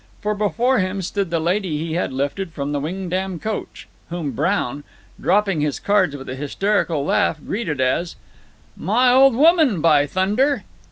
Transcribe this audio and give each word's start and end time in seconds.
For 0.21 0.33
before 0.33 0.79
him 0.79 1.03
stood 1.03 1.29
the 1.29 1.39
lady 1.39 1.77
he 1.77 1.93
had 1.93 2.11
lifted 2.11 2.53
from 2.53 2.71
the 2.71 2.79
Wingdam 2.79 3.37
coach, 3.37 3.87
whom 4.09 4.31
Brown 4.31 4.83
dropping 5.21 5.61
his 5.61 5.79
cards 5.79 6.15
with 6.17 6.27
a 6.27 6.33
hysterical 6.33 7.05
laugh 7.05 7.37
greeted 7.45 7.79
as: 7.79 8.15
"My 8.75 9.13
old 9.13 9.35
woman, 9.35 9.79
by 9.79 10.07
thunder!" 10.07 10.63